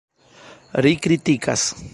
Ri 0.85 0.93
kritikas. 1.05 1.69